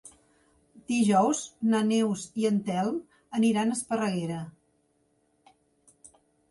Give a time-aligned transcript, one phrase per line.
[0.91, 1.41] Dijous
[1.73, 2.99] na Neus i en Telm
[3.41, 4.43] aniran a Esparreguera.